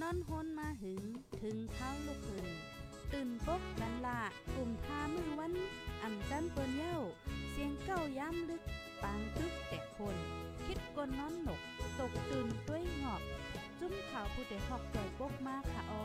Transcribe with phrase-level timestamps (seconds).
[0.00, 1.02] นอนฮนมาหึง
[1.42, 2.48] ถึงเท้าลูกหึง
[3.12, 4.20] ตื่นปกกันละ
[4.54, 5.52] กลุ่มทามือวัน
[6.02, 6.98] อ่ำจันเปิ้นเย้า
[7.50, 8.62] เสียงเก้าย้ำลึก
[9.02, 10.16] ปางตึกแต่คน
[10.66, 11.60] คิดกนนอนหนก
[11.98, 13.22] ตกตื่นด้วยหงอบ
[13.78, 16.02] จุ้มข่าวผู้ใดหอกจ่อยปกมากค่ะออ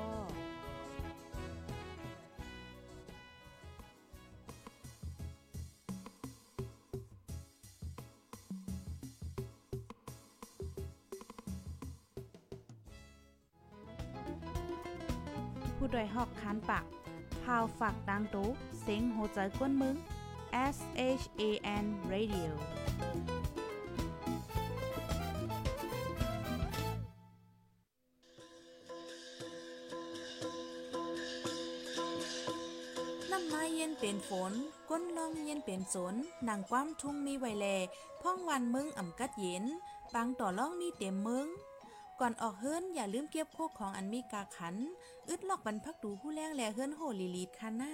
[15.84, 16.85] ผู้ดยหอกคานปาก
[17.44, 18.49] พาวฝากดังตู้
[18.81, 19.95] เซ็งโหใจกวนมึง
[20.76, 20.77] S
[21.22, 21.44] H A
[21.84, 22.52] N Radio
[33.31, 34.52] น้ำมาเย็นเป็นฝน
[34.89, 36.16] ก้นลมเย็นเป็นสน
[36.48, 37.67] นางความทุ่งมีไวแล
[38.22, 39.63] พ่องวันมึงอ่ำกัดเย็น
[40.13, 41.48] ปางต่อล่องมีเต็มมึง
[42.21, 44.75] ก่อนออกเฮิรนอย่าลืมเก็บโคกของอันมีกาขัน
[45.30, 47.94] อึดลอกบรรพักดูผู้แรงแลเฮิรนโหลีลีดคาหน้า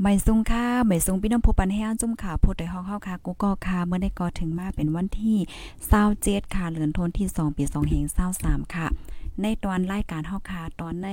[0.00, 5.36] ไม่ซุงค่ะไม่ซุงพี่น้องผู้ปันให้อันจุ่มข่าวผู้ใดห้องเฮาค่ะกูก็ค่ะเมื่อได้ก่อถึงมาเป็นวันที่
[5.96, 7.64] 27ค่ะเดือนธันวาคมที่2ปี
[8.18, 8.88] 2523ค่ะ
[9.42, 11.08] ในตอนรายการเฮาค่ะตอนใน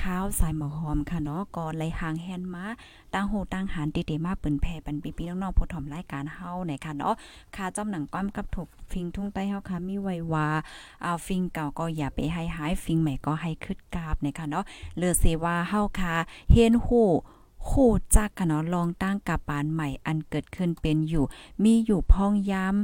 [0.00, 2.66] ข้าวสายหมอหอมค่ะเนาะก็ไหลหางแฮนมา
[3.14, 7.14] ตั้งโหตั้งหารติๆมาปืนแผ่ปันปีๆน้องๆผู้ถ่อมรายการเฮาในค่ะเนาะ
[7.56, 10.48] ค่ะจอมหนังก้อมกับถูกฟิงทุ่งใต้เฮาค่ะมีไว้ว่า
[11.04, 14.64] อ่าฟิงเก่าก็อย่าไปให้หายฟิงใหม่ก็ให้คึดกราบในค่ะเนาะ
[14.96, 16.14] เลือเสว่าเฮาค่ะ
[16.50, 17.08] เฮียนฮู้
[17.68, 21.24] คู่จักกันเนาะลองตั้งกับปานใหม่อันเกิดขึ้นเป็นอยู่
[21.64, 22.74] มีอยู่พ้องยาม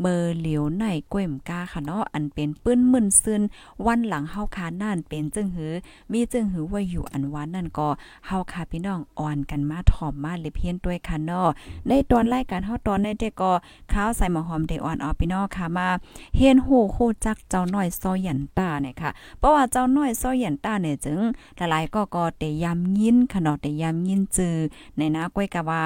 [0.00, 3.42] เมอเหลียวในก้วยมกาค่ะเนาะอันเป็นปื้นมึนซึน
[3.86, 5.72] วันหลังเฮาคานั่นเป็นจึงหือ
[6.12, 7.88] มีจึงหือว่าอยู่อันวันนั่นก็
[8.26, 11.48] เฮาคาพี่น้องอ่อนกันมาถ่อมมาเลยเพี้ยนด้วยค่ะเนาะ
[11.88, 13.52] ในตอนรายการเฮาตอนในเด็กก็
[13.92, 15.88] ข้าวใส่หมอหอมเดอ่อนเอาพี่น้องค่ะมา
[16.36, 21.20] เฮียนฮู้คู่จักเจ้าน้อยซอหยันตาเนี่ยค่ะเพราะว่าเจ้าน้อยซอหยันตาเนี่ยจึง
[21.56, 24.56] หลายๆก็ก็แต่ยำยินขนาดแต่ยำยินจือ
[24.96, 25.82] ในนะก้อยกะว่า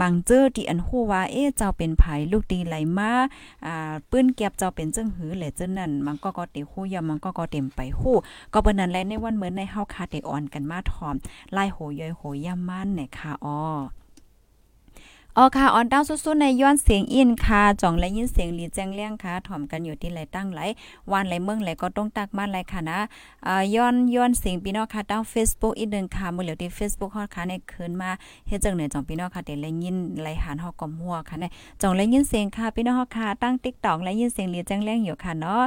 [0.00, 3.12] มังเจอที่อันฮู้ว่าเอ๊ะเจ้าเป็นไผลูกดีไหลมา
[3.66, 8.16] อ่าปื้นเก็บเจ้าเป็นจังหือแหละจังนั้นมันก็ก็เตฮู้ยามันก็ก็เต็มไปฮู้
[8.52, 11.14] ก็เปิ้นนั้นแหละในวันเหมือนในเฮาคาเตอ่อนกันมาทอม
[11.52, 13.60] ไล่โหยอยโหยามันเนี่ยค่ะอ้อ
[15.38, 20.60] อ๋อค่ะออนดาวสุดๆในย้อนเสียงอินค่ะจ่องและยินเสียงหลีแจ้งเลี้ยงค่ะถ่อมกันอยู่ที่ไหลตั้งไหล
[21.12, 22.98] วันไหลเมืองไหลก็ต้องตักมาไหลค่ะนะ
[23.46, 28.10] อ่าย้อนย้อนเสียงพี่น้องค่ะดาว Facebook อีกนึงค่ะมื้อเหลียวที่ Facebook ฮอดค่ะในคืนมา
[28.48, 31.44] เฮ็ดจังไหนจ่องพี่น้องค่ะได้เลยยินไหลหานฮอกกอมหัวค่ะใน
[31.82, 35.62] จ่องและยินเสียงค่ะพี่น้องค่ะตั้ง TikTok และยินเสียงหลีแจ้งเลี้ยงอยู่ค่ะเนาะ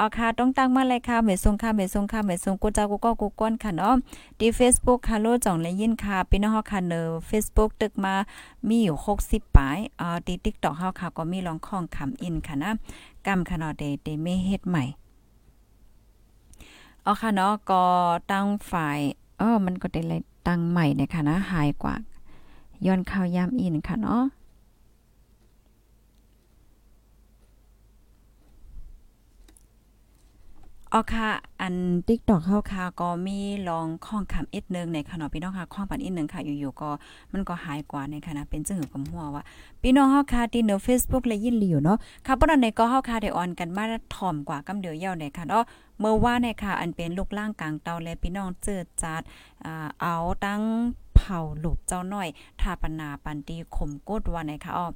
[0.00, 3.94] อาค่ะต้องตั้งมาเลยค่ะเมซุงค่ะเมซุงค่ะเมซุงกูจ้ากูก็กูก้นค่ะเนาะ
[4.38, 8.14] ที่ Facebook ค่ะโลจ่องและยินค่ะพี่น้องค่ะเนอ Facebook ตึกมา
[8.68, 12.70] มีอยู่60ปลายอ่าที่ TikTok เฮาค่ะก็มีลองข้องคำอินค่ะนะ
[13.26, 14.84] กำขนาดเดเดเมเฮ็ดใหม่
[17.02, 17.82] เอาค่ะเนาะก็
[18.30, 18.98] ตั้งฝ่าย
[19.38, 21.94] เออมันก็ได้เลยตั้งใหม่เนี่ยค่ะนะหายกว่า
[22.86, 24.22] ย้อนข่าวยามอินค่ะเนาะ
[30.94, 31.28] อ๋อค่ะ
[31.60, 31.74] อัน
[32.08, 33.38] TikTok เฮาค่ะก็มี
[33.68, 36.90] ลองข้องคำอีกนึงในค่ะเนาะพี่น้องค่ะข้องปันอีกนึงค่ะอยู่ๆก็
[37.32, 39.44] มันก็หายกว่าในค่ะนะเป็นจึงหือกับหัวว่า
[39.82, 43.84] พี่น้องเฮาค่ะที่เนอ Facebook และยินหลีอยู่เนาะค่ะบ่นั้นในก็เฮาค่ะได้ออนกันมา
[44.14, 45.64] ถ่อมกว่ากำเดียวเย้าในค่ะเนาะ
[46.00, 49.22] เมื่อว่าในค่ะอันเป็นลูกล่างกลางเตาและพี่น้องเจิดจัด
[49.64, 50.62] อ่าเอาตั้ง
[51.18, 52.28] เผาหลบเจ้าหน่อย
[52.60, 54.86] ทาปนาปันตีข่มกดวันไหนคะอ้อ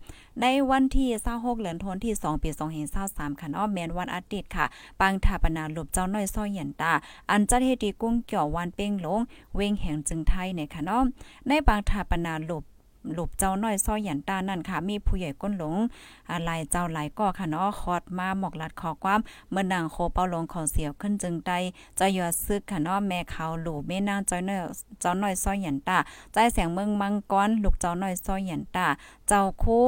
[0.40, 2.50] ในวันที่26เดือนธันวาคมที่ 2 ปี
[2.94, 4.66] 2523ค่ะอ้อแมนวันอาทิตย์ค่ะ
[5.00, 6.92] ปังทาปนาหลบเจ้าหน่อยซ้อยหยันตา
[7.30, 9.20] อันจัดเฮตีกุ้งเกี่ยววันเป้งหลง
[9.54, 10.98] เวงแห่งจึงไทยในค่ะน้อ
[11.48, 12.62] ในปังทาปนาหลบ
[13.12, 15.74] หลุบเจ้าน้อยซ้อยหยันตานั่นค่ะ มีผู้ใหญ่ก้นหลง
[16.30, 19.20] อะไรเจ้าหลายก็ค่ะเนาะคอดมาหมอกลัดขอความ
[19.50, 21.52] เมื่อนางโคเปาลงขอเสียวขึ้นจึงใด
[21.98, 24.62] จะยอดซึกค่ะเนาะแม่เขาหลูแม่นางจ้อยน้อย
[25.00, 25.98] เจ้าน้อยซ้อยหยันตา
[26.32, 28.86] ใจแสงเมืองมังกรลูกเจ้าน้อยซ้อยหยันตา
[29.28, 29.78] เจ้าคู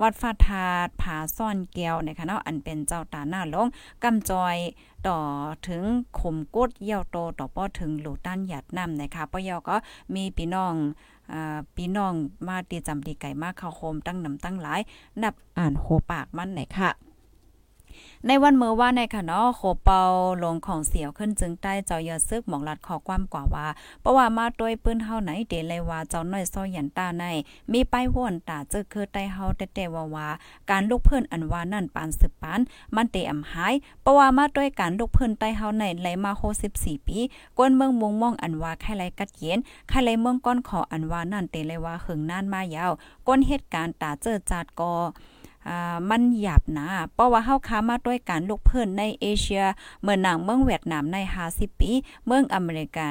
[0.00, 3.66] วัดฟาทาดผาซ่อนแก้วนะคะเนาะอันเป็นเจ้าตาหน้าลง
[4.02, 4.56] กำจอย
[5.06, 5.18] ต่อ
[5.68, 5.84] ถึง
[6.18, 9.76] ข่มกดเยี่ยวโตต่อป้อถึงหลูต้านหยัดนำนะคะป้อยอก็
[10.14, 10.74] มีพี่น้อง
[11.76, 12.14] พี่น้อง
[12.48, 14.80] มาตีจำดีไก่มากเข้าโคมตั้งน้ำตั้งหลาย
[15.22, 16.90] นับอ่านโหปากมันไหนค่ะ
[18.26, 20.00] ในวันเมื่อว่าในค่ะเนาะโคเปา
[20.42, 23.66] ลงของเสียวขึ้นจึงใต้เจ้ายอซึกหมองลัดขอความกว่าว่า
[24.00, 27.24] เพราะว่ามาด้วยปืนเฮาไหนเดเลยว่าเจ้าน้อยซอยยันตาใน
[27.72, 30.28] มีป้ายว่นตาเจอคือใต้เฮาแต่แต่ว่าว่า
[30.70, 32.60] การลูกเพิ่นอันว่านั่นปานสืบปาน
[32.94, 36.32] มันเตอำหายเพราะว่ามาด้วยการลูกเพิ่นใต้เฮาในไหลมา
[36.70, 37.18] 64ปี
[37.58, 39.58] กวนเมืองมงมองอันว่าไข่ไรกัดเย็น
[39.88, 42.92] ไข่ไรเมืองก้อนขออันว่านั่นเตเลยว่าหึงนานมายาว
[43.28, 44.94] ก้นเหตุการณ์ตาเจอจาดกอ
[45.68, 49.64] อ่ามันหยาบนะเพราะว่าเฮาค้ามาด้วยการลูกเพิ่นในเอเชีย
[50.02, 51.18] เมื่อหนังเมืองเวียดนามใน
[51.48, 51.90] 50ปี
[52.26, 53.10] เมืองอเมริกา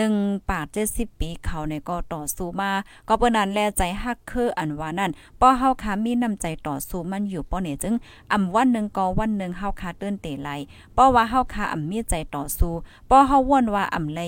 [0.00, 2.70] 1ปาก70 ปีเขาในก็ต่อสู้มา
[3.08, 5.10] ก็เปิ้นนั้นแลใจฮักคืออันว่านั่น
[5.40, 7.94] ป้อเฮาคามีน้ำใจต่อสู้มันอยู่ป้อเนี่ยจึง
[8.32, 10.48] อำวันนึงก็วันนึงเฮาคาเตือนเตไล
[10.96, 12.72] ป้อว่าเฮาคาอำมีใจต่อสู้
[13.10, 14.20] ป้อเฮาว่นว่าอำไล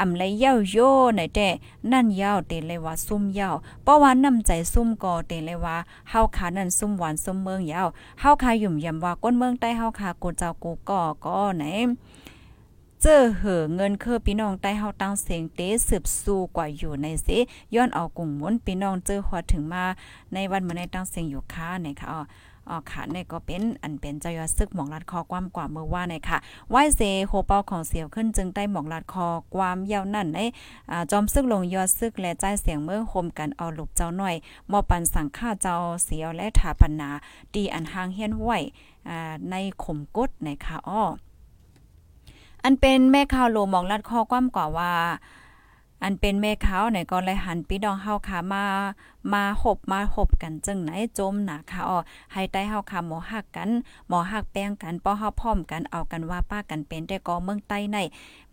[0.00, 0.76] อำไลเย้าโย
[1.16, 1.48] ในแต่
[1.90, 3.56] นั่นยาวเตเลยว่าซุ่มยาว
[3.86, 5.76] ป้อว่าน้ำใจซุ่มก็เตเลยว่า
[6.10, 7.88] เฮาคานั่นซุ่มหวานซุ่มเมืองยาว
[8.20, 11.64] เฮาค้ายุ่มยำว่าก้นเมืองใต้เฮาคากูเจ้ากูก็ก็ไหน
[13.04, 17.28] เจอเหอเงินคือพี่น้องใต้เฮาตั้งเสียงเตสืบสู้กว่าอยู่ในเส
[17.74, 19.84] ย้อนเอากุ่งมนพี่น้องเจอหัวถึงมา
[20.34, 22.20] ในวันมื้อในตั้งเสียงอยู่ค่าเนี่ยค่ะอ๋อ
[22.68, 26.38] อ๋อค่ะนี่ก็เป็นอันเป็นเจ้ายอดซึกหมองลัดคอความกว่าเมื่อว่าเนี่ยค่ะ
[26.70, 30.40] ไหวเซโคเปาของเสียวขึ้นจึงได้หมองลัดคอความยาวนั่นใน
[30.90, 34.34] อ่าจอมซึกลงยอดซึกและใจเสียงเมื่อโฮมกันเอาลูกเจ้าหน่อย
[34.70, 35.74] มอปันสังฆาเจ้า
[36.04, 37.08] เสียวและถาปนา
[37.54, 38.50] ดีอันหางเฮียนไหว
[39.50, 41.04] ในข่มกดนะคะอ้อ
[42.64, 44.92] อันเป็นแม่ข่าวโลมองลัดคอความกว่าว่า
[46.04, 48.64] อันเป็นแม่ขาวไหนก็เลยหันปีดองเฮาขามา
[49.32, 51.98] มาหบมาหบกันจึงไหนจมหนาค่ะอ๋อ
[52.32, 53.70] ให้ใต้เฮาขาหมอหักกัน
[54.08, 57.98] หมอหักแป้งกันป้อเฮาพร้อมกันเอากันว่าป้ากันเป็นแต่ก็เมืองใต้ใน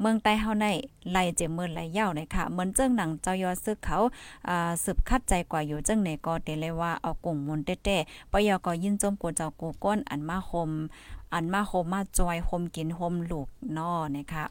[0.01, 0.65] เมืองใต้เฮาใน
[1.11, 3.97] ไล่เจมือไล่ยาวในค่ะ เหมือนเจิ้งหนังเจ้ายอซึกเขา
[4.47, 10.71] อ่าสืบคัดใจกว่าอยู่จังไหนก็เตเลยว่าเอากุ่งมนเต้ๆปยอก็ยินจมกูเจ้ากูก้นอันมาคม
[11.33, 13.47] อันมาโฮมมาจอยโฮมกินโฮมลูก
[13.77, 14.45] นอนะคะ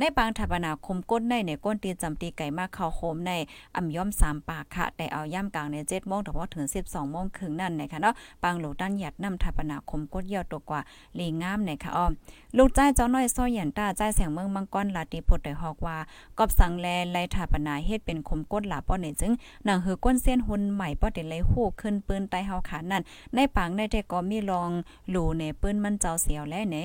[0.00, 3.32] ในปางทัปนาคมก้นในในก้นตีจำตีไก่มาเข้าโฮมใน
[3.76, 10.80] อ่ำย่อม3ปากค่ะ แต่เอาย่ำกลางใน7โมงถึงว่าถึง12โมงครึ่งนั่นนะคะเนาะปางหลูกด้านหยัดนำทัปนาคมก้นเยี่ยวตัวกว่า
[11.18, 12.12] ลีงามนะคะอ้อม
[12.56, 15.96] ลูกใจเจ้าน้อยซ้อยหยันตาใจแสงเมืองมังกรลาติพดได้ฮอกว่า
[16.38, 19.32] กอบสังแลไลทัปนาเฮ็ดเป็นคมก้นหลาป้อนี่จึง
[19.64, 23.02] หนังหือก้นเส้นหุ่นใหม่ป้อได้ไลฮู้ขึ้นปืนใต้เฮาขานั่น
[23.34, 24.70] ในปางในแต่ก็มีรอง
[25.10, 26.76] หลูในปืนมันเจ้าเสียวและใน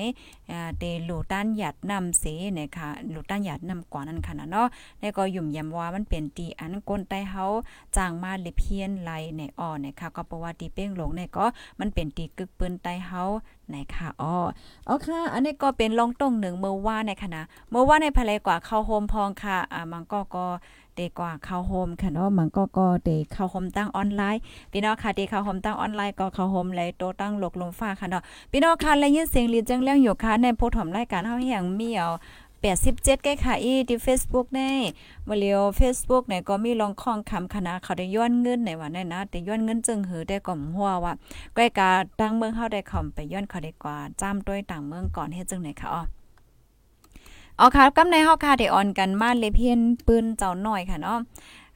[0.50, 2.24] อ่เตหลูต้านหยัดนำเส
[2.58, 4.68] นะคะหลูต้านหยัดนำกว่านั้นค่ะนะเนาะ
[5.00, 7.44] ในก็ยุ่มยำว่ามันเป็นตีอันก้นใต้เฮา
[7.96, 11.46] จางมาลิเพียนไลในอ้อนะคะก็เพราะว่าตีเป้งหลงในก็
[11.80, 13.22] มันเป็นตีกึกปืนใต้เฮา
[13.74, 14.36] นะคะอ้อ
[14.88, 17.40] อ๋อค่ะ อันนี้ก็เป็นลองตรงหนึ่งเมื่อว่าในคณะ
[17.70, 20.46] เมื่อว่าในภายกว่าเข้าโฮมพองค่ะอ่ามันก็ก็
[20.96, 24.40] เดกว่าเข้าโฮมค่ะเนาะมันก็ก็เดเข้าโฮมตั้งออนไลน์
[24.72, 32.08] พี่น้องค่ะเดเข้าโฮมตั้งออนไลน์ก็เข้าโฮมเลโตตั้งหลกลมฟ้าค่ะเนาะพี่น้องค่ะและยินเสียงลีจังเรื่องอยู่ค่ะในโพถมรายการเฮาแห่งเมีเอา
[32.62, 34.60] 87แก้ค่ะอีที่ Facebook ใน
[35.28, 41.12] มาเลียว Facebook เนี่ยก็มีลองข้องคำคณะเขาได้ย้อนเงินในว่านั่นนะแต่ย้อนเงินจึงหือได้ก่อมหัวว่า
[41.54, 41.90] ใกล้กา
[42.20, 46.02] ตั้งเมืองเฮาได้คอมไปย้อนเขาได้กว่าจ้ำด้วยต่างเมืองก่อนเฮ็ดจังไหนค่ะอ๋อ
[47.64, 51.18] อ๋อค่ะกำในเฮาค่ะได้ออนกันมาเลยเพียนปืนเจ้าหน้อยค่ะเนาะ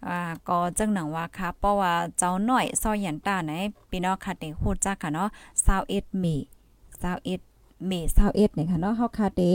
[0.07, 0.19] อ่า
[0.49, 3.53] ก็จังหนังว่าค่ะเพราะว่าเจ้าหน้อยซอยยันตาไหน
[3.91, 5.29] พี่น้องค่ะได้ฮู้จักค่ะเนาะ
[5.75, 6.25] 21เม
[7.03, 7.93] 21เม
[8.25, 9.53] 21เนี่ยค่ะเนาะเฮาค่ะได้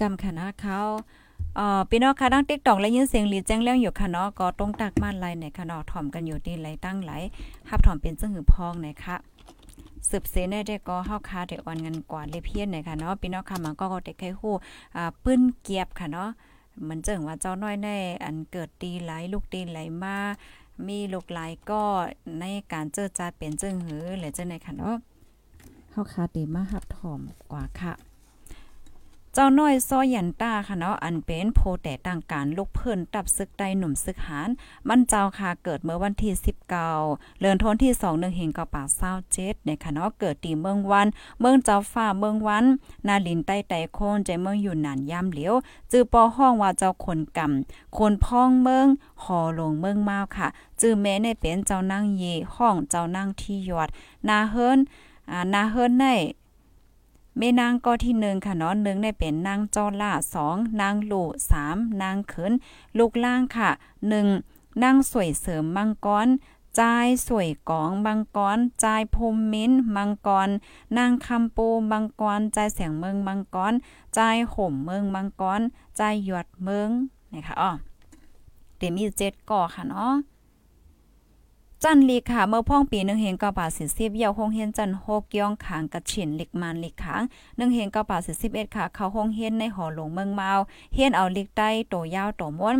[0.00, 0.78] กำคณะเขา
[1.56, 7.12] เอ่อพี่น้องค่ะดัง TikTok และยินเสียงหลีแจ้งเรื่องอยู่ค่ะเนาะก็ตรงตักมาไลในค่ะเนาะถ่อมกันอยู่ที่ไหลตั้งไหล
[7.68, 9.16] ฮับถ่อมเป็นจังหือพองนะคะ
[10.16, 14.54] สืบเสนได้ก็เฮาคาได้ออนเงินกว่าเลยเพียนเนี่ยค่ะเนาะพี่น้องค่ะมันก็ได้ใครฮู้
[14.96, 16.30] อ่าปื้นเกียบค่ะเนาะ
[16.88, 17.88] มันเจิงว่าเจ้าน้อยใน
[18.24, 20.16] อันเกิดตีไหลลูกตีไหลมา
[20.86, 21.82] มีลูกหลายก็
[22.40, 24.96] ในการเจอจาเป็นจึงหือหรือจังไหนค่ะเนาะ
[25.92, 27.20] เฮาคาได้มาหับถ่อม
[27.52, 27.92] กว่าค่ะ
[29.36, 34.48] เจ้าน้อยซอยันตาค่ะเนาะอันเป็นโพแต่ต่างการลูกเพิ่นตับซึกใดหนุ่มซึกหาน
[34.88, 36.32] มันเจ้าค่ะเกิดเมื่อวันที่
[36.82, 38.84] 19เดือนธันวาคมที่2นึงเห็นกับป่า
[39.18, 41.06] 27เนี่ยค่ะเนาะเกิดตีเมืองวัน
[41.40, 42.64] เมืองเจ้าฟ้าเมืองวัน
[43.06, 45.54] นาลินใต้ไต้โคนใจเมืองอยู่นานยามเหลียว
[45.92, 48.86] จื้อปอห้องว่าเจ้าคนกำคนพ้องเมือง
[49.22, 50.48] หอลงเมืองมาวค่ะ
[50.80, 52.24] จื้อแม่ในเป็นเจ้านางเย
[52.54, 53.88] ห้องเจ้านางที่ยอด
[54.28, 54.78] นาเฮิรน
[55.30, 56.06] อ่านาเฮิรนใน
[57.38, 62.52] แม่นางก็ที่หนึ่งค่ะเนาะหนึ่งได้เป็นนางจอล่าสองนางหลู่สามนางเขิน
[62.98, 63.70] ลูกล่างค่ะ
[64.08, 64.26] หนึ่ง
[64.82, 66.28] นางสวยเสริมมังกร
[66.80, 70.48] จ่ายสวยกองมังกรจ่ายพรมมิ้นมังกร
[70.96, 73.72] นางคำปูมังกรจ่ายเสียงเมืองมังกร
[74.18, 75.60] จ่ายห่มเมืองมังกร
[75.98, 76.88] จ่ายหยดเมือง
[77.32, 77.70] นี่ค่ะอ้อ
[78.76, 80.14] เดี๋ยวมีเจ็ดก่อค่ะเนาะ
[81.86, 87.22] จันลีค่ะเมื่อพ่องปีหนึ่งเฮงเก้าบาทสิสิบเยาห้องเฮียนจันโฮกย่องขางกระฉินลิกมันลิกขาง
[87.56, 90.50] หนึ่งเฮงเก้าบาทสิสิบเอ็ดค่ะเขาห้องเฮียนในหอหลวงเมืองเมา
[90.94, 92.76] เฮียนเอาลิกใต้โตยาวโตม้วน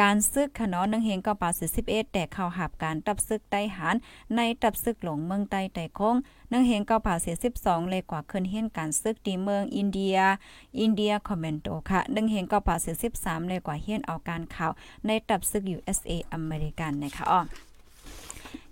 [0.00, 1.50] การซึกขนอนึงเฮงก็ป่า
[1.82, 3.94] 41แต่เข้าหับการตับซึกไต้หาร
[4.36, 6.16] ในตับซึกหลงเมืองใต้แต่คง
[6.52, 7.14] นึงเฮงก็ป่า
[7.52, 10.16] 42เลยกว่าขึ้นเฮียนการซึกดีเมืองอินเดีย
[10.80, 12.76] อินเดียคอมเมนโตค่ะนึงเฮงก็ป่า
[13.12, 14.72] 43เลยกว่าเฮียนเอาการข่าว
[15.06, 17.42] ในตับซึก USA อเมริกันนะคะอ้อ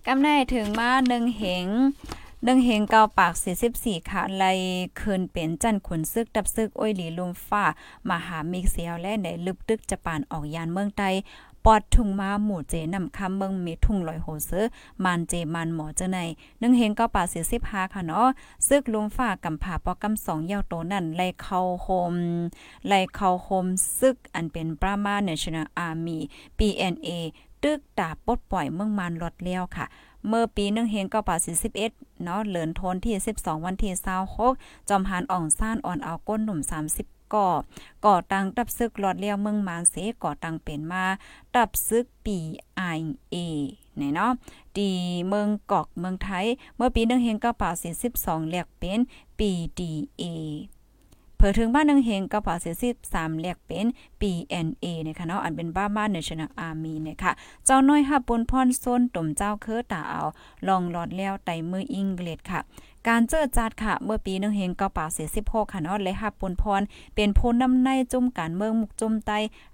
[0.08, 1.66] กำไนถึงมาหนึ่งเหง
[2.46, 3.32] ดึงเฮงเกาปาก
[3.72, 4.44] 44ค่ะไล
[5.00, 7.64] คืนเป็นจันขุนซึกดับซึกอ้อยหลีลุมฟ้า
[8.08, 11.02] มหามิกเสียวและในลึกตึกจะปานออกยานเมืองไต
[11.64, 14.66] ปอดทุ่งมาหมู่เจนำคำเมืองมีทุ่งลอยโหเซอ
[15.04, 16.18] มันเจมันหมอเจใน
[16.62, 18.28] นึ่งเฮงเกาป่าสี่สิบห้าค่ะเนาะ
[18.68, 22.14] ซึกลุมฟ้ากำผาปอกำสองเย้าโตนั่นไล่เข้าโฮม
[22.88, 23.66] ไล่เข้าโฮม
[23.98, 26.18] ซึกอันเป็นปรามาเนชั่นอาร์มี
[26.58, 27.10] PNA
[27.66, 29.86] ตึกตาปลดปล่อยเมืองมันลดเลี้ยวค่ะ
[30.28, 31.92] เมื่อปีนึงเฮงก็ป่า41เอ็ด
[32.22, 33.92] เนาะเหลินทนที่12วันที่
[34.40, 36.60] 26จอมหานอ่องซ่านอ่อนเอาก้นหนุ่ม
[36.96, 37.48] 30ก่อ
[38.04, 41.04] ก่อตังตับซึกหลอดเลี้ยวเมืองมานเสก่อตังเป็นมา
[41.54, 42.38] ตับซึกปี
[42.76, 42.82] ไอ
[43.30, 43.36] เอ
[43.96, 44.30] เนี่ยเนาะ
[44.78, 44.90] ดี
[45.28, 46.46] เมืองกอกเมืองไทย
[46.76, 47.70] เมื่อปีหนึ่งเฮงก็ป่า
[48.10, 49.00] 42แหลกเป็น
[49.38, 50.22] ปีดีเอ
[51.36, 53.86] เผอถึงบ้านนึงเฮงกระเป๋าเสียสิบสามเรียกเป็น
[54.20, 57.32] PNA นะคะเนาะอันเป็นบ้าบ้านเนชั่นแนลอาร์มีเนี่ยค่ะ
[57.64, 60.22] เจ้าน้อยฮับปนพรโซนตุ่มเจ้าเคือตาเอา
[60.68, 62.60] ลองหลอดแล้วไตมืออิงเกลดค่ะ
[63.08, 66.82] การเจอจัดค่ะ เมื่อปีนึงเฮงกระเป๋าเสียสิบหกค่ะเนาะเลยฮับปนพร
[67.14, 69.30] เป็นพลน้ำในจุ่มการเมืองมุกจุ่มไต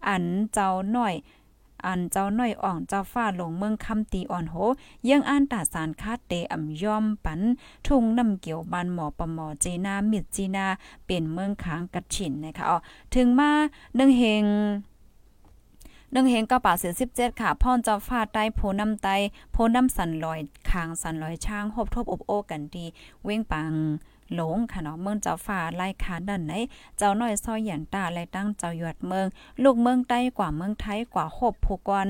[0.08, 1.14] อันเจ้าน้อย
[1.86, 4.54] อันเจ้าหน้อยอ่องเจ้าฟ้าลงเมืองคำตีอ่อนโห
[5.08, 7.40] ยังอ่านตาสารคาดเตอ่ำยอมปัน
[7.86, 10.66] ทุ่งน้ำเกี่ยวบานหมอปะหมอจีนามิดจีนา
[11.06, 12.78] เป็นเมืองค้างกัดฉินนะคะอ๋อ
[13.14, 13.50] ถึงมา
[13.96, 14.44] หนึ่งเฮง
[16.12, 19.08] หนึ่งเฮงกระป่าเสียสิบเจ็ดค่ะพ่อเจ้าฟ้าใต้โพน้ำไต
[19.52, 22.84] โพน้ำสันลอยคางสันลอยช่างหบทบอบโอกันดี
[23.24, 23.72] เว้งปัง
[24.34, 26.52] หลงค่ะเนาะเมืองเจ้าฟ้าไล่ขาดันไหน
[26.98, 29.26] เจ้าน้อยซอยหยันตาไล่ตั้งเจ้าหยวดเมือง
[29.62, 32.08] ลูกเมืองใต้กว่าเมืองไทยกว่าหบผู้กอน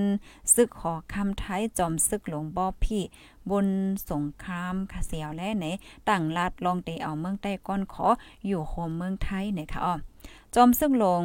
[0.55, 3.03] ซึกขอคำไทยจอมซึกหลงบ่อพี่
[3.51, 3.67] บน
[4.11, 5.67] สงครามค่ะเสียวและไหน
[6.09, 8.07] ตั้งลาดลองเตเอาเมืองใต้ก้อนขอ
[8.47, 9.95] อยู่โฮมเมืองไทยเนี่ยค่ะอ้อ
[10.55, 11.25] จอมซึกหลง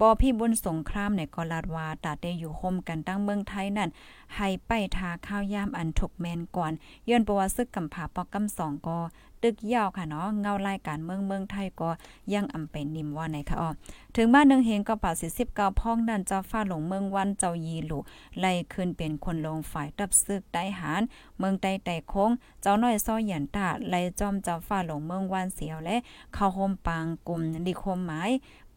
[0.00, 3.90] บอพี่บุญสงครามในกอลาดวาตาเตอยู่โฮมกันตั้งเมืองไทยนั่น
[4.36, 6.72] ให้ไปทาข้าวยามอันถูกแมนก่อน
[7.08, 8.98] ย้อนประวัติซึกกำผาปอกกำสองกอ
[9.42, 11.90] ตึกยาวค่ะเนาะเงารายการเมืองเมืองไทยก็
[12.34, 13.68] ยังอำเป็นนิมว่าไหนคะอ๋อ
[14.16, 17.98] ถึงบ้านนึงเฮงก็ป่าสิบเก้าพ้องนั่นเจ้าฟ้าหลงเมืองวันเจ้ายีหลู
[18.40, 21.02] ไล่ขึ้นเป็นคนลงฝ่ายตับซึกได้หาร
[21.38, 22.30] เมืองใต้ไต่โค้ง
[22.62, 25.96] เจ้าน้อยซ้อยหยันตาไล่จอมเจ้าฟ้าหลงเมืองวันเสียวและ
[26.34, 28.30] เข้าโฮมปางกลุ่มดิคมหมาย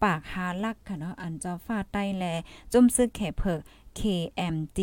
[0.06, 2.26] ปากหาลักค่ะเนาะอันเจ้าฟ้าใต้แล
[2.74, 3.60] จุ่มซึกแขเพิก
[4.00, 4.80] KMD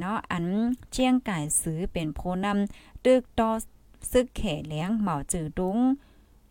[0.00, 0.44] เนาะอัน
[0.92, 3.50] เจียงไก่ซื้อเป็นโพนำตึกตอ
[4.12, 5.78] ซึกแขเลี้ยงเหมาจือดุง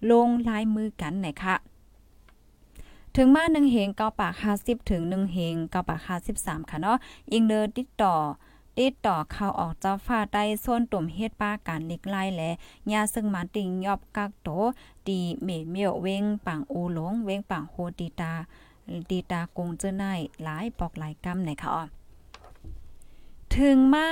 [0.10, 1.56] ลงลายมือกันไหนคะ
[3.16, 6.98] ถึงมาหนึ่งเฮงเกาปากห้าสิบถึงหนึ่งเฮงเกาปากห้าสิบสามค่ะเนาะ
[7.32, 8.16] อิงเดอร์ติดต่อ
[8.80, 12.52] ติดต่อเข้าออกเจ้าฟ้าได้ส่วนตุ่มเฮ็ดป้าการนิกไล่และ
[12.92, 14.50] ยาซึ่งมาติงยอบกักโต
[15.08, 18.34] ตีเมเมียวเวงปังอูหลงเวงปังโฮตีตา
[19.10, 21.84] ตีตากงเจ้าหนายหลายปอกหลายกำไหนคะอ๋อ
[23.56, 24.08] ถึงมา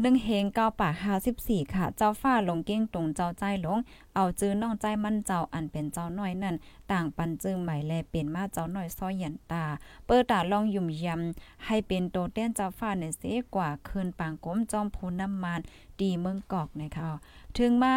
[0.00, 3.78] หนึ่งเฮงเก้าปากห้าสิบสี่ค่ะ เจ้าฟ้าลงเก้งตรงเจ้าใจหลง
[4.14, 6.56] เอาจื้อน้องใจมั่นเจ้าอันเป็นเจ้าน้อยนั่น
[6.90, 9.64] ต่างปันจื้อใหม่แลเป็นมาเจ้าน้อยซ้อยหยันตา
[10.06, 13.22] เปิดตาลองยุ่มยำให้เป็นโตเต้นเจ้าฟ้าในเส
[13.54, 15.60] กว่าคืนปางก้มจอมพูน้ำมัน
[16.00, 17.10] ดีเมืองกอกนะคะ
[17.56, 17.94] ถึงมา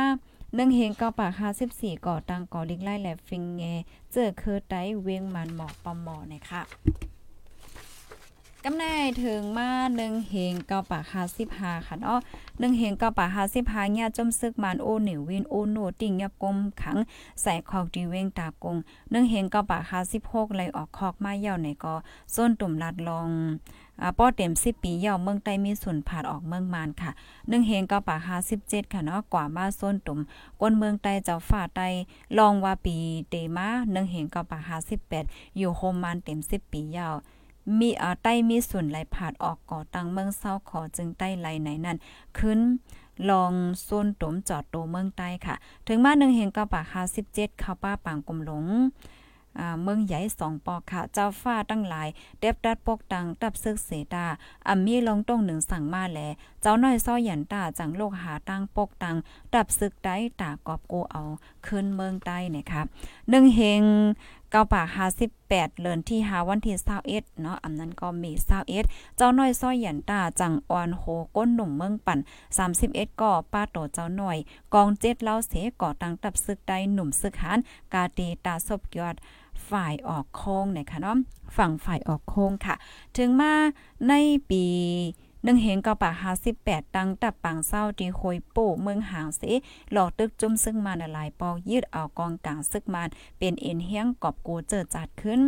[0.56, 3.62] หนึ่งเฮงเก้าปากห้าสิบสี่ก่อตังก่อลิกไล่แหลฟิงเง
[4.12, 6.62] เจอคือไตเวียงมันหมอกปอมหมอนะคะ
[8.70, 12.20] กำแน่ถึงมาหนึ่งเฮงเกาปากห้าสิบห้าค่ะเนาะ
[12.60, 16.98] หนึ่งเฮงเกาปากห้าสิบห้าเนี่ยจมซึกมันโอเหนววินโอโนติ่งยับกลมขัง
[17.42, 18.78] ใส่คอกดีเวงตากง
[19.12, 21.96] หนึ่งเฮงเกาปากห้าสิบหกไหลออกคอกมาเย่าในก็
[22.36, 23.30] ส้นตุ่มลัดลอง
[24.02, 27.12] อ่าป้อเต็มสิบปีเย่าเมืองใต้มีส่วนผ่าดออกเมืองมานค่ะ
[27.50, 30.20] หนึ่งเฮงก้าปาหาสิบเจ็ดค่ะเนาะกว่ามาส้นตุ่ม
[30.62, 31.88] ก้นเมืองใต้เจ้าฝ่าใต้
[32.38, 32.96] ลองว่าปี
[33.30, 35.26] เตมาหนึ่งเฮงก้าปาหาสิบแปด
[35.58, 37.10] อยู่โฮมมันเต็มสิบปีเย่า
[37.80, 41.98] มีอ่าใต้มีส่วนไหลผาดออกก่อตังเมืองเศร้าขอจึงใต้ไหลไหนนั่น
[42.38, 42.60] ขึ้น
[43.30, 45.56] ลองโซนตมจอดโตเมืองใต้ค่ะ
[45.88, 48.66] ถึงมาหนึ่งเฮงก้าปากาสิบเจ็ดข้าวป้าปางกลมหลง
[49.84, 52.08] เมืองใหญ่สองปอกค่ะ เจ้าฟ้าตั้งหลาย
[52.40, 54.26] เด็บดัดปกตังตับซึกเสดา
[54.68, 56.20] อ่ำมีลงต้งหนึ่งสั่งมาแล
[56.62, 59.16] เจ้าน้อยซ้อหยันตาจังโลกหาตั้งปกตัง
[59.54, 61.22] ตับซึกได้ตากอบโกเอา
[61.68, 62.86] ขึ้นเมืองใต้เนี่ยครับ
[63.30, 63.84] หนึ่งเฮง
[64.52, 65.48] เก้าปาก58
[65.82, 68.86] เดือนที่5วันที่21เอ็ดเนาะอำนั้นก็มี21เอ็ด
[69.18, 71.04] เจ้าน้อยซ้อยหยันตาจังอ่อนโห
[71.36, 72.20] ก้นหนุ่มเมืองปั่น
[72.70, 74.38] 31ก่อป้าโตเจ้าหน้อย
[74.74, 77.60] กองเจ็ดเล่าเสก่อตังตับซึกใดหนุ่มซึกหาน
[77.94, 79.16] กาตีตาศพยอด
[79.70, 81.18] ฝ่ายออกโค้งเนะคะเนาะ
[81.58, 82.76] ฝั่งฝ่ายออกโค้งค่ะ
[83.18, 83.54] ถึงมา
[84.08, 84.14] ใน
[84.50, 84.64] ปี
[85.48, 89.52] นึ่งเห็นก็ปาหาสิบแปดตังตับปังเศร้าดีโคยปูเมืองหางสิ
[89.92, 95.42] หลอกตึกจุ่มซึ่งมาหลายปอกยืดเอากองกลางซึกมานเป็นเอ็นเฮียงกอบกูเจอจัดขึ้น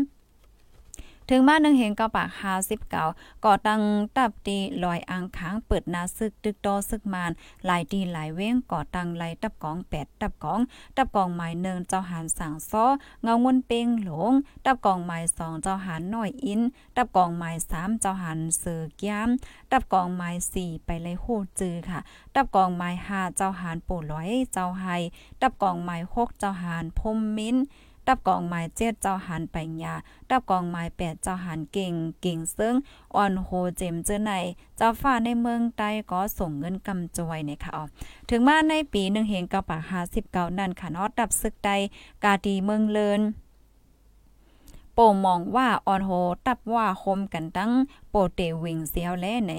[1.31, 3.05] ถึงมาหนึ่งเห็นเก้าปากหาสิบเก่า
[3.45, 3.81] ก่อตั้ง
[4.17, 7.31] ตับตีลอยอ่างค้างเปิดนาซึกตึกโตซึกมาน
[7.65, 10.59] หลายดีหลายเว้งก่อตั้งไหลตับกองแปดตับกอง
[10.97, 12.85] ตับกองหมายหนึ่งเจ้าหานสั่งซ้อ
[13.23, 14.33] เงางวนเป้งหลง
[14.65, 16.61] ตับกองหมายสองเจ้าหานน้อยอิน
[16.95, 19.29] ตับกองหมายสามเจ้าหานเสือแก้ม
[19.71, 21.25] ตับกองหมายสี่ไปเลยโห
[21.59, 21.99] จือค่ะ
[22.35, 24.85] ตับกองหมายห้าเจ้าหานปู่ร้อยเจ้าไฮ
[25.41, 27.57] ตับกองหมายหกเจ้าหานพมมิ้น
[28.09, 29.95] ดับกองไม้เจ็ดเจ้าหันไปยา
[30.29, 32.75] ดับกองไม้แปดเจ้าหันเก่ง เก่งซึ่ง
[33.15, 34.31] อ่อนโฮเจมเจอใน
[34.77, 37.81] เจ้าฟ้าในเมืองใต้ก็ส่งเงินกำจวยในค่ะ
[38.29, 41.69] ถึงมาในปีหนึ่งเฮงก้าปากหาสิบเก้านั่นค่ะนอดับซึกใด
[42.23, 43.21] กาดีเมืองเลิน
[44.93, 46.11] โปมองว่าออนโฮ
[46.47, 47.71] ตับว่าคมกันตั้ง
[48.09, 49.53] โปเตวิงเสียวแลไหน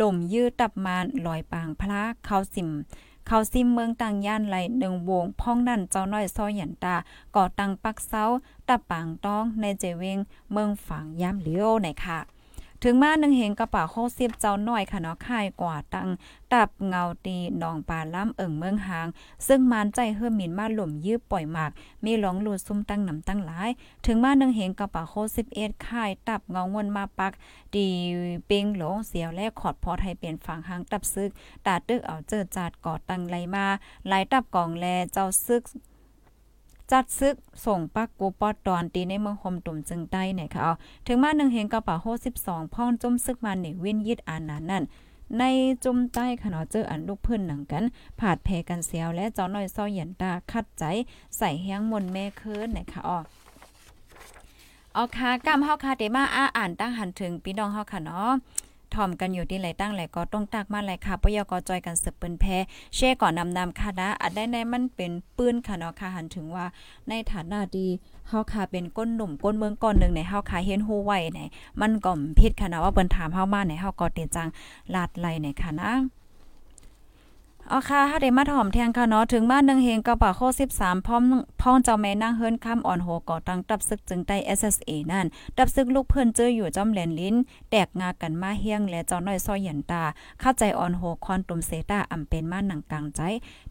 [0.00, 2.70] ลมยืดตับมานลอยปางพระเข้าสิม
[3.26, 6.96] เขาซิมเมืองต่างย่านไหลหนึ่งวงพ้องนั่นเจ้าน้อยซอยหยันตา
[7.34, 8.24] ก่อตังปักเซา
[8.68, 10.18] ตะปางต้องในเจเวง
[10.52, 12.18] เมืองฝังย่ำเลี้ยวไหนค่ะ
[12.86, 16.08] ถึงมาหนึ่งเห็นกระเป๋าโคเสิบเจ้าน้อยค่ะเนาะค่ายกว่าตัง
[16.52, 19.08] ตับเงาตีนองปลาล้ำเอิงเมืองหาง
[19.46, 21.70] ซึ่งมานใจเฮือมินมาหล่มยืบปล่อยหมาก
[22.04, 23.70] มีหลงหลุดซุ่มตั้งนำตั้งหลาย
[24.06, 27.32] ถึงมาหนึ่งเห็นกระเป๋าโคสิบเอ็ดค่ายตับเงางินมาปัก
[27.76, 27.88] ดี
[28.46, 31.30] เปิงหลงเสียวและขอดพอไทยเปลี่ยนฝั่งหางตับซึก
[31.66, 33.66] ตาตึกเอาเจอจาดก่อตังไหลมา
[34.06, 35.62] ไหลตับกองแลเจ้าซึก
[36.92, 37.36] จัดซึก
[37.66, 40.72] ส่งปักกูปอดตอนตีในเมืองคมตุ่มจึงใต้เนี่ยค่ะเอา
[41.06, 44.84] ถึงมาหนึ่งเห็นกระเป๋าโฮสิบสองพ่องจุ่มซึกมาหนึ่งวินยิดอานานั่น
[45.38, 45.44] ใน
[45.84, 47.84] จุ่มใต้ขนาดเจออันลูกพื้นหนังกัน
[48.20, 50.84] ผาดแพกันเสียวและจ้าน้อยซ้อยหยันตาคัดใจ
[51.36, 53.18] ใส่แห้งมนแม่เคินนะคะอ๋อ
[54.94, 58.30] เอาค่ะกำเฮาค่ะเดมาอาอ่านตั้งหันถึงพี่น้องเฮาค่ะเนาะ
[58.94, 62.56] ถ่อมกันอยู่ที่ไหลตั้งไหลก็ต้องตักมาไหลค่ะปยกจอยกันสืบปืนแพ้
[62.94, 66.66] เช่ก่อนนำนำค่ะนะอัดได้ในมันเป็นปืนค่ะเนาะค่ะหันถึงว่า
[67.08, 67.86] ในฐานะดี
[68.28, 71.40] เฮาค่ะเป็นก้นหนุ่มก้นเมืองก่อนนึงในเฮาค่ะเห็นฮู้ไว้ไหน
[71.80, 74.48] มันก็ผิดค่ะนะว่าเปิ้นถามเฮามาในเฮาก็เตจัง
[74.94, 75.90] ลาดไหลในค่ะนะ
[77.70, 80.40] อ๋อค่ะถ้าได้มาถ่อมแทงค่ะเนาะ ถึงบ้านนึงเฮงกระป่าโค
[80.74, 81.22] 13พร้อม
[81.60, 87.34] พ้องเจ้าแม่นางเฮิรนคำอ่อนโหก่อตั้งตับซึกจึงได้ SSA นั่น ตับซึกลูกเพิ่นเจออยู่จอมแหลนลิ้น
[87.70, 90.02] แตกงากันมาเฮียงและเจ้าน้อยซอยหยันตา
[90.40, 93.20] เข้าใจอ่อนโหคอนตุมเซตาอำเป็นมาหนังกลางใจ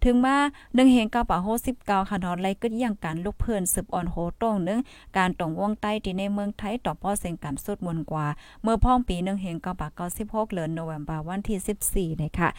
[0.04, 0.36] ถึงมา
[0.78, 1.48] นึงเฮงกระป่าโค
[1.82, 4.80] 19ค่ะเนาะไล่กึดอย่างการลูกเพิ่นสืบอ่อนโหตรงนึง
[5.18, 8.26] การตรงวงใต้ที่ในเมืองไทยต่อป้อเสียงกำสุดมนกว่า
[8.64, 9.88] เมื่อพ้องปีนึงเฮงกระป่า
[10.20, 12.50] 96เดือนโนเวมบาวันที่ 14นะคะ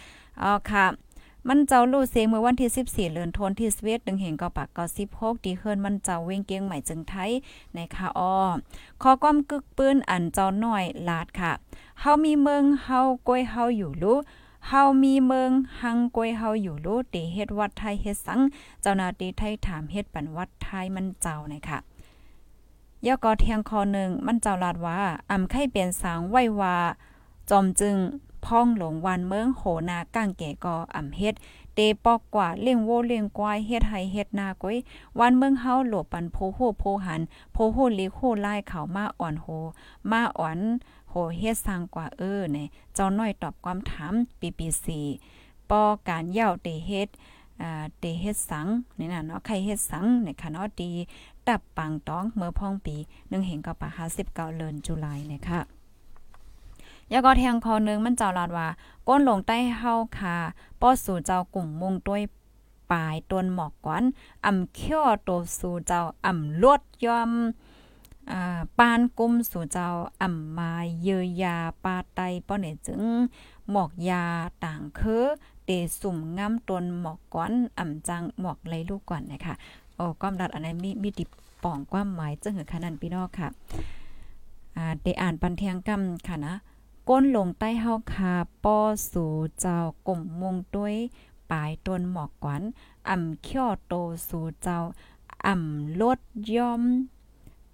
[0.43, 0.85] อ๋อค่ะ
[1.49, 7.31] มันเจ้าลู่เสียงเมื่อวันที่ 14เดือนธันวาคมที่สวีเดึงเห็นก็ปากก็16ดีเฮิรนมันเจ้าเว้งเกียงใหม่จึงไทย
[7.75, 8.35] ในค่ะอ้อ
[9.03, 11.53] ขอความกึกปืนอันเจ้าน้อยลาดค่ะ
[12.01, 14.19] เฮามีเมืองเฮาก้อยเฮาอยู่รู้
[14.69, 18.41] เฮามีเมืองหังกวยเฮาอยู่รู้ตีเฮ็ดวัดไทยเฮ็ดสัง
[18.83, 21.79] เจ้านาที่ไทยถามเฮ็ดปันวัดไทยมันเจ้านะคะ
[23.07, 24.99] ยอกอเทียงคอหนึ่งมันเจ้าลาดว่า
[25.31, 26.77] อำไข่เปลี่ยนสางไว้ว่า
[27.51, 27.97] จอมจึง
[28.47, 31.35] พ่องหลงวันเมืองโหนาก้างแก่กออ่ำเฮ็ด
[31.75, 34.77] เตปอกกว่าเลี้ยงโวเลี้ยงควายเฮ็ดให้เฮ็ดนาก้อย
[35.19, 37.21] วันเมืองเฮาหลบปันโพโหโพหัน
[37.53, 39.47] โพโหลีโคลายเขามาอ่อนโห
[40.11, 40.59] มาอ่อน
[41.11, 45.01] โหเฮ็ดสร้างกว่าเออเนี่ยเจ้าน้อยตอบความถามปีปีสี
[45.71, 47.09] ปอการเย่าเตเฮ็ด
[47.99, 48.67] เตเฮ็ดสัง
[48.99, 50.91] นี่นะเนาะใครเฮ็ดสังในค่ะเนาะดี
[51.47, 55.61] ตับปังต้องเมื่อพ่องปี1เห็นกับปะ59เดือนจุลายนะคะ
[57.13, 58.69] ยาก็แทงคอนึงมันเจ้าลาดว่า
[59.09, 60.37] ก้นลงใต้เฮาค่ะ
[60.81, 62.23] ป้อสู่เจ้ากลุ่มมุงด้วย
[62.91, 64.05] ปลายต้นหมอกกวน
[64.45, 67.31] อ่ำเขี้ยวโตสู่เจ้าอ่ำลวดยอม
[68.79, 69.89] ปานกุมสู่เจ้า
[70.23, 70.71] อ่ำมา
[71.03, 71.09] เย
[71.43, 73.03] ยาปาไตป้อเนี่ยจึง
[73.71, 74.25] หมอกยา
[74.65, 75.25] ต่างคือ
[75.65, 79.55] เตสุ่มง้ำต้นหมอกก้อนอ่ำจังหมอกไรลูกก่อนนะคะ
[79.97, 81.25] โอ้ก้อมดัดอันนี้มีมีติ
[81.63, 83.49] ป่องความหมายจึงหือขนาดพี่น้องค่ะ
[84.77, 86.55] อ่าได้อ่านปันเทียงกำค่ะนะ
[87.09, 88.33] ก้นลงใต้เฮาคา
[88.65, 88.79] ป้อ
[89.13, 90.95] สู่เจ้ากลมมุงด้วย
[91.51, 92.63] ปลายต้นหมอกกวน
[93.09, 93.95] อ่ำเขี้ยวโต
[94.29, 94.79] สู่เจ้า
[95.47, 96.19] อ่ำลด
[96.55, 96.83] ย่อม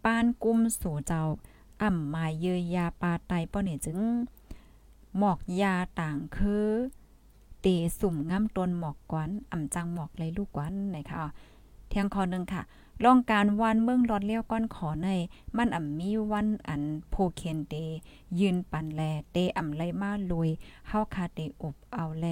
[0.05, 1.23] ปานกุมสู่เจ้า
[1.83, 3.99] อ่ำมาเยยยาปาไตป้อนี่จึง
[5.19, 6.67] หมอกยาต่างคือ
[7.61, 7.67] เต
[7.99, 11.25] สุ่มง่ำต้นหมอกกวนอ่ำจังหมอกเลยลูกกวนนะคะ
[11.89, 12.63] เที่ยงคอนึงค่ะ
[13.05, 15.09] ลองการวันเมืองรอดเลี้ยวก้อนขอใน
[15.57, 17.75] มันอ่ำมีวันอันโพเคนเด
[18.39, 19.01] ยืนปันแล
[19.33, 20.51] เตอ่ำไลมาลุย
[20.89, 22.27] เฮาคาเตอบเอาแล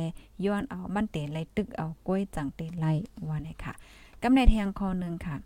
[0.45, 2.87] ย้อนเอามันเตไลตึกเอากล้วยจังเตไล
[3.29, 3.73] ว่าไหนค่ะ
[4.23, 5.37] กำในแทงคอหนึ่งค่ะ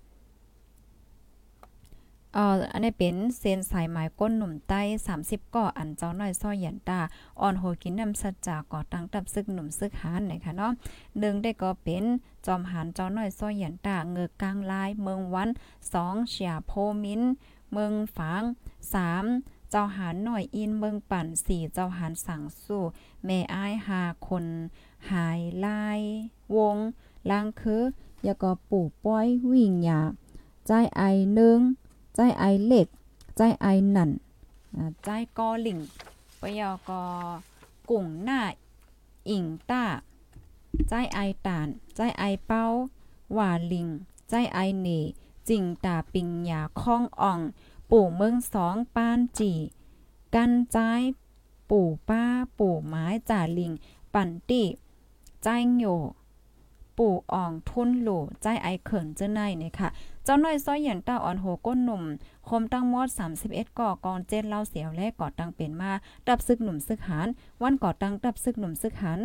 [2.34, 4.80] เอ่ออันนี้เป็นเซนสายหมายก้นหนุ่มใต้
[5.16, 7.00] 30ก่ออันเจ้าน้อยซ้อยหยันตา
[7.40, 10.72] อ่อนโหกินน้ำสัจจาก่อตั้งตับซึกหนุ่มซึกหานนะคะเนาะ
[11.18, 12.04] หนึ่งได้ก็เป็น
[12.46, 15.48] จอมหานเจ้าน้อยซ้อยหยันตาเงือกกลางลาย เมืองวัน
[15.92, 17.22] 2เฉียโพมิน
[17.72, 18.42] เมืองฝาง
[19.06, 22.82] 3เจ้าหารหน่อยอินเมืองปั่น4เจ้าหารสั่งสู้
[23.24, 24.46] แม่อ้ายหาคน
[25.10, 26.00] หายลาย
[26.56, 26.76] วง
[27.30, 27.82] ลางคือ
[28.24, 30.00] อยาก็ปู่ป้อยวิ่งหยา
[30.66, 31.02] ใจไอ
[31.34, 31.58] หนึ่ง
[32.14, 32.86] ใจไอเล็ก
[33.36, 34.10] ใจไอหนั่น
[35.04, 35.78] ใจกอหลิง
[36.40, 37.02] ปยอกอ
[37.90, 38.40] กุ่งหน้า
[39.28, 39.84] อิงต้า
[40.88, 42.64] ใจไอตาน ใจไอเป้า
[43.34, 43.88] หว่าลิง
[44.28, 44.88] ใจไอเน
[45.48, 47.40] จิงตาปิงยาข้องอ่อง
[47.90, 49.52] ปู่เมืองสองปานจี
[50.34, 50.78] กันใจ
[51.70, 52.22] ปู่ป้า
[52.58, 53.72] ปู่ไม้จ่าลิง
[54.14, 54.62] ปั่นตี
[55.42, 55.84] ใจโย
[57.02, 59.88] ปู่อ่องทุนหลู่ใจไอเขินเจ้าในเนี่ยค่ะ
[60.24, 62.02] เจ้าน้อยซ้อยเหยียนต้าอ่อนโหก้นหนุ่ม
[62.48, 63.08] คมตั้งมอด
[63.42, 65.92] 31 ก่อกองเจ็ดเล่าเสียวและก่อตั้งเป็นมา
[66.26, 67.28] ดับซึกหนุ่มซึกหาน
[67.62, 69.20] วันก่อตั้งดับซึกหนุ่มซึกหัน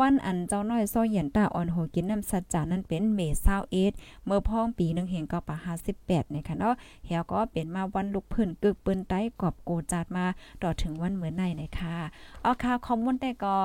[0.00, 3.92] วันอันเจ้าน้อยซ้อยเหยียนตาอ่อนโหกินน้ำสัจจานั้นเป็นเมษาเอส
[4.24, 6.74] เมื่อพ้องปีหนึ่งเห็นก็ปะห้าสิบแปดเนี่ยค่ะเนาะ
[7.06, 10.26] เหี่ยวก็เป็นมาวันลุกพื้นกึกปืนไต้กอบโกจาดมา
[10.62, 11.96] ต่อถึงวันเหมือนในเนี่ยค่ะ
[12.42, 13.56] เอาค่ะคอมมอนแต่ก็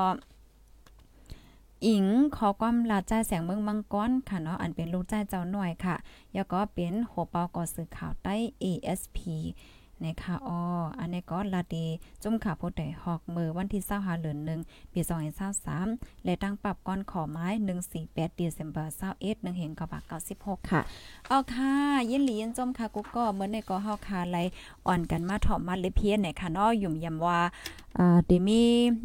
[1.85, 2.05] อิง
[2.37, 5.95] ขอความลาใจแสงเมืองมังกรค่ะเนาะอันเป็นลูกใจเจ้าหน่อยค่ะ
[6.33, 9.17] แล้วก็เป็นหัวเปาก่อสื่อข่าวใต้ ASP
[10.05, 10.59] นะคะอ๋อ
[10.99, 11.85] อันนี้ก็ลาดี
[12.23, 14.99] จุ่มขาโพดได้หอกมือวันที่25เดือน1ปี
[15.63, 17.47] 2023และตั้งปรับก้อนขอไม้
[17.93, 19.99] 148เดือนเบอร์21 1เห็นกบา
[20.35, 20.81] 96ค่ะ
[21.27, 21.73] เอาค่ะ
[22.09, 24.37] ยินหลียินจมค่ะกูก็เหมือนในก็เฮาคาไล
[24.87, 27.39] อ่อนกันมาถอมมาเลยเพียนเนี่ยค่ะเนาะยุ่มยำว่า
[27.99, 28.61] อ่าเดมี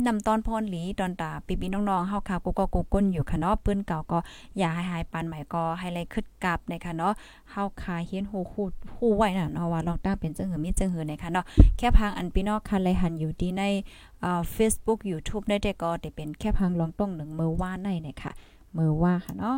[0.07, 4.19] นำตอนพรหลีตอนตาปีปีน้องๆเฮาค่ะกูก็กูก้นอยู่ค่ะเนาะปืนเก่าก็
[4.59, 7.13] อย่าให้หายปานใหม่ก็ให้ไลคึดกลับนะคะเนาะ
[7.51, 11.45] เฮาคาเฮียนฮู้ฮู้ฮู้ไว้น่ะเนาะว่าลองต้าเป็นจังหือมีจังหือนะคะเนาะ
[11.77, 13.63] แค่พังอันพี่น้องค่ะไลหันอยู่ที่ใน
[14.25, 18.33] อ่า Facebook YouTube ได้แต่ก็ได้เป็นแค่พังลองต้องหนึ่งมือว่าในนะคะ
[18.77, 19.57] มือว่าค่ะเนาะ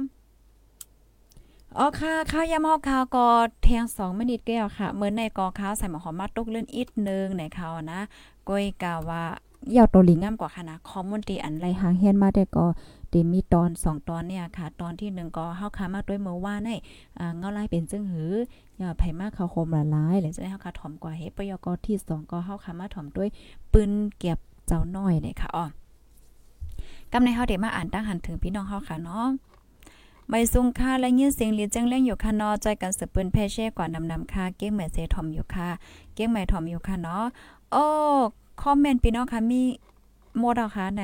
[1.78, 3.26] อ๋อค่ะข้าวยำฮอกข้าวก็
[3.62, 8.00] เทียงสองมินิตแก้วค่ะเหมื่อในกอข้าวใส่หมอหอมมาตุกเลื่อนอีกนึงในข้าวนะ
[8.48, 9.22] ก้อยกาว่า
[9.76, 12.66] ยาวตัวลิงงามกว่าค่ะนะคอมมอนตีอันไรหางเฮียนมาได้ก็
[13.10, 16.68] เดมีตอน2ตอนเนี่ยค่ะ ตอนที่1ก็เฮาคามาด้วยเมื่อว่าใน
[17.18, 18.32] อ่าเงาไล่เป็นจึงหือ
[18.78, 23.28] อย่าไผมากเขาโคมละลายแล้วจะได้เฮาคาถ่อมกว่าเฮปยกที่2ก็เฮาคามาถ่อมด้วย
[23.72, 25.64] ปืนเก็บเจ้าน้อยเนี่ยค่ะอ๋อ
[27.12, 29.26] กำในเฮาได้มาอ่านตั้งหันถึงพี่น้องเฮาค่ะเนาะ
[30.32, 35.68] ไม่ซุงค่าและยินเสียงลีจังเล่งอยู่ค่ะนาะใจกันสืบปืนแพเช่กว่านำนำค่าเก้งแม่เซทอมอยู่ค่ะ
[36.14, 37.24] เก้งแม่ทอมอยู่ค่ะเนาะ
[37.72, 37.84] โอ้
[38.60, 39.60] คอมเมนต์พี่น้องค่ะมี
[40.38, 41.02] โมดเอาค่ะไหน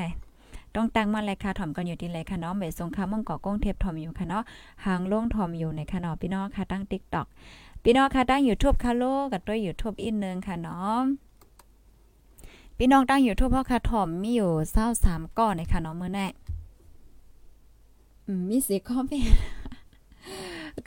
[0.74, 4.42] ต้องตั้งมาเลยค่ะถ่อมกันอยู่ที่เลยค่ะเนาะเมสงคามังกอก้งเทปถ่อมอยู่ค่ะเนาะ
[4.84, 7.26] หางล่งถ่อมอยู่ในค่ะเนาะพี่น้องค่ะตั้ง TikTok
[7.82, 11.02] พี่น้องค่ะตั้ง YouTube ค่ะโลกับด้วย YouTube อีกนึงค่ะเนาะ
[12.78, 14.52] พี่น้องตั้ง YouTube เพราะค่ะถ่อมมีอยู่
[14.94, 16.26] 23ก้อนในค่ะเนาะมื้อแน่
[18.48, 19.40] มีสิคอมเมนต์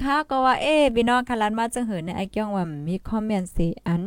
[0.02, 4.02] ค่ะก็ว่าเอ๊พี่น้องค่ะลันมาจังเหินในไอ้เกี้ยงว่ามีคอมเมนต์สิอัน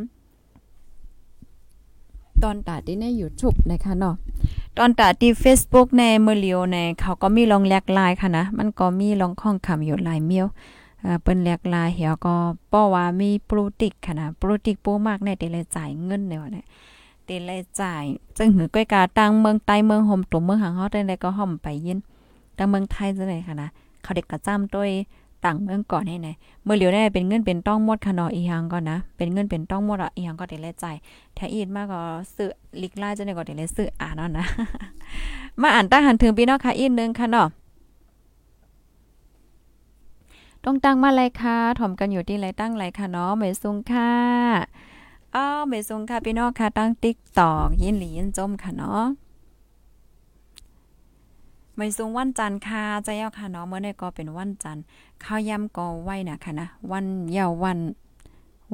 [2.43, 4.15] ตอนตาที่ใน YouTube นะคะเนาะ
[4.77, 10.47] ตอนตาที่ Facebook ในเมเลียวในเขาก็มีลองแลกลายค่ะนะ มันก็มีลองข้องคำอยู่หลายเมียว
[11.21, 12.35] เปิ้นแลกลายเหี่ยวก็
[12.71, 16.65] ป้อว่ามีโปรติกค่ะนะโปรติกโปมากในเตเลยจ่ายเงินเนี่ยเนี่ย
[17.25, 18.03] เตเลยจ่าย
[18.37, 21.99] จึงหือก้อยกาตั้งเมืองใต้เมืองห่มตุ่มเมืองหางเฮาได้ก็ห่อมไปยิน
[22.57, 23.69] ตั้งเมืองไทยจังได๋ค่ะนะ
[24.03, 24.89] เขาเด็กกระจ้ำด้วย
[25.45, 26.29] ต่างเมืองก่อนให้ไหน
[26.63, 30.95] เมื่อเหลียวได้เป็นเงินเป็นต้องหมดคะนาะอีหังก่อนนะ เป็นเงินเป็นต้องหมดอะอีหังก็ได้แลจ่าย
[31.37, 32.01] ถ้าอีดมากก็
[32.35, 32.49] ซื้อ
[32.81, 34.45] ลิกไล่จังได๋ก็ได้แลซื้ออ่านเนาะนะ
[35.61, 37.47] มาอ่านตั้งหันถึงพี่น้องค่ะอีนึงค่ะเนาะ
[40.65, 44.11] ต้องตั้งมาเลยค่ะถ่อมกันอยู่ที่ไรตั้งไรค่ะเนาะเมซุงค่ะ
[45.35, 49.03] อ้าวเมซุงค่ะพี่น้องค่ะตั้งติ๊กตอกยินหลียินจมค่ะเนาะ
[51.75, 54.83] ไม่สูงวันจันทร์ค่ะใจเยาค่ะเนาะเมื่อในก็เป็นวันจันทร์
[55.23, 57.79] ข้าวยำก็ไว้นะค่ะนะวันเยาวัน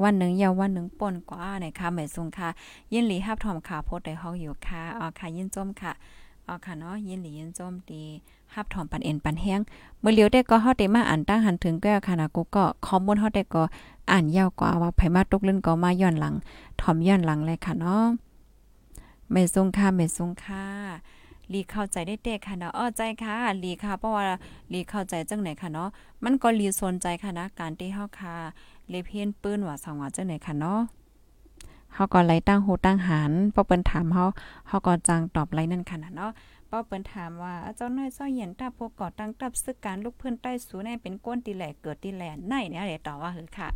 [0.02, 2.48] วันหนึ่งยาววันหนึ่งป่นกว่าเนี่ยค่ะไม่สูงค่ะ
[2.92, 5.92] ยินหลีฮับถอมขาโพดได้ห้องอยู่ค่ะอ๋อค่ะ ยินจมค่ะ
[6.46, 8.04] อ๋อค่ะเนาะยินหลียินจมดี
[8.54, 9.60] ฮับถอมปันเอ็นปันแห้ง
[10.00, 13.62] เมื่อเลียวได้ก็เฮาได้มาอ่านตั้งหันถึงแก้วค่ะนะกูก็ข้อมูลเฮาได้ก็
[14.10, 16.34] อ่านยาวกว่าว่าไผมาตกเล่นก็มาย้อนหลัง
[16.80, 18.04] ถอมย้อนหลังเลยค่ะเนาะ
[19.30, 20.64] ไม่สูงค่ะไม่สูงค่ะ
[21.52, 23.34] ลีเข้าใจได้เต้ค่ะเนาะอ้อใจค่ะ
[23.64, 24.24] ลีค่ะเพราะว่า
[24.72, 25.88] ลีเข้าใจจังไหนค่ะเนาะ
[26.24, 28.34] มันก็ลีสนใจค่ะนะการที่เฮาค่ะ
[28.90, 30.80] เลเพียนปืนว่าสังว่าจังไหนค่ะเนาะ
[31.94, 34.24] เฮาก็ไล่ตั้งโหตั้งหันพอเปิ้นถามเฮา
[34.68, 36.32] เฮาก็จังตอบไล่นั่นค่ะนะเนาะ
[36.70, 43.68] ป้อเปิ้นถามว่าเจ้าน้อยซ้อยเหยียนตาพวกก่อตั้งตับซึกการลูกเพื่อนใต้สูแน่เป็นก้นตีแหลกเกิดตีแหลไหนเนี่ยเดี๋ยวตอบว่าคือค่ะ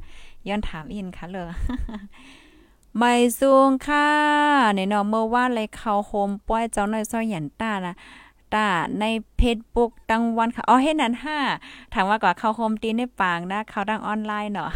[0.49, 1.47] ย้อนถามอินค่ะเลย
[2.99, 4.09] ไม่สูงค่ะ
[4.75, 7.95] ในเนาะเมื่อว่าเลยเข้าโฮมป้อยเจ้าน้อยซ้อยเหยียนตานะ
[8.55, 8.69] ตา
[9.01, 9.05] ใน
[9.37, 11.39] เพจบุ๊กตั้งวันค่ะ อ๋อเฮ็ดนั้นห้า
[11.93, 14.71] ถามว่าก่าเข้าโฮมตีในปางนะ เขาดังออนไลน์เนาะ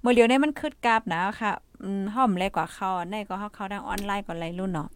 [0.00, 4.88] เมื่อเดียวนี้มันคึดกราบนะค่ะอืมห้อมเลยกว่าเขาในก็เฮาเขาดังออนไลน์ก็ไรรุ่นเนาะ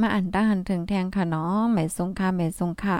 [0.00, 2.96] มาอ่านตาหันถึงแทงค่ะเนาะหมายสงค่ะหมายสงค่ะ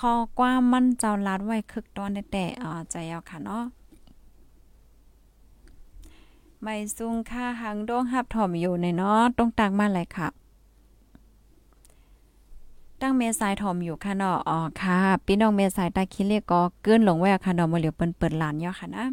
[0.00, 3.64] คอกว่ามันเจ้าลัดไว้คึกตอนแต่อ่าใจเอาค่ะเนาะ
[6.64, 10.28] ไม่ซุงค่าหังดงหับถ่อมอยู่ในเนาะต้องตักมาเลยค่ะ
[13.00, 19.04] ตั้งเมษายถ่อมอยู่ค่ะเนาะอ๋อค่ะพี่น้องเมษายตาคิเลก็เกินลงไว้ค่ะเนาะมาเหลียวเปิ้นเปิดหลานย่อค่ะนะ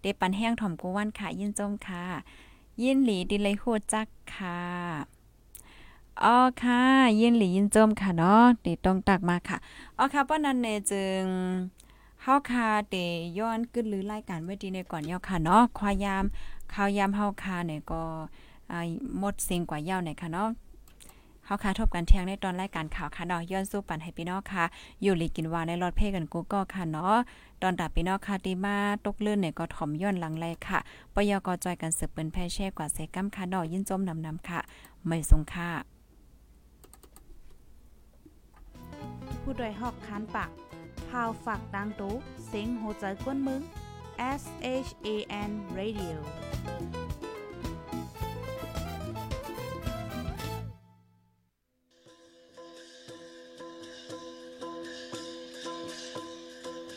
[0.00, 2.04] เดปันแห้งถ่อมกูวันค่ะ ยินจมค่ะ
[2.82, 4.60] ยินหลีดิเลยโหดจักค่ะ
[6.22, 6.82] อ๋อค่ะ
[7.20, 9.56] ยินหลียินจมค่ะเนาะติต้องตักมาค่ะ
[9.98, 11.22] อ๋อค่ะป้านั้นเนจึง
[12.22, 12.96] เฮาค่ะเต
[13.38, 16.24] ย้อนขึ้นหรือรายการไว้ดีในก่อนยาวค่ะเนาะควายาม
[16.72, 18.02] ข้าวยามเฮาค่ะเนี่ยก็
[19.18, 20.48] หมดเสิ่งกว่ายาวเนี่ยค่ะเนาะ
[21.44, 24.64] เฮาค่ะทบกันเที่ยงในตอนรายการข่าวค่ะเนาะย้อนสู้ปันให้พี่น้องค่ะ
[25.02, 27.16] อยู่หลีกินวาในรถเพ่กันกูก็ค่ะเนาะ
[27.62, 30.78] ตอนดับพี่น้องค่ะตีมาตกลื่นเนี่ยก็ถ่อมย้อนหลังเลยค่ะ
[31.14, 34.60] ปยกจอยกันสืบเปิ้นแพ่แช่กว่าเซกัมค่ะเนาะยินจมนำๆค่ะ
[35.06, 35.70] ไม่สงค่ะ
[39.42, 40.50] ผู้ดยหอกคานปาก
[41.10, 42.14] พาวฝากดังตู้
[42.46, 43.62] เซ็งโหใจกวนมึง
[44.40, 44.42] S
[44.86, 45.08] H A
[45.48, 46.16] N Radio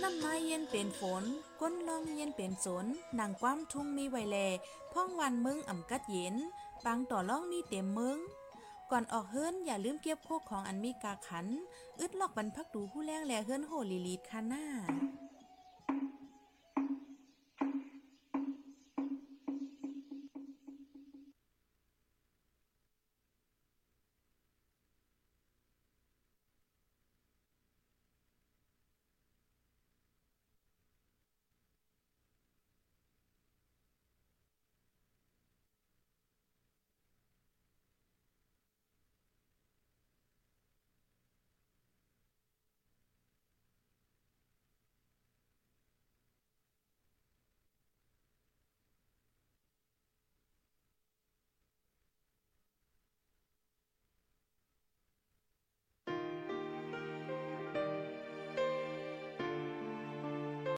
[0.01, 1.23] น้ำไม้เย็นเป็นฝน
[1.61, 2.85] ก้นลมเย็นเป็นสน
[3.19, 4.37] นังความทุ่งมีไวแล
[4.93, 6.35] พ่องวันมึงอ่ำกัดเย็น
[6.85, 8.17] ปางต่อล่องมีเต็มมึง
[8.95, 11.47] ก่อนออกเฮิรนอย่าลืมเก็บโคกของอันมีกาขัน
[11.99, 14.63] อึดลอกบรรพักดูผู้แรงแลเฮิรนโหลีลีดคาน่า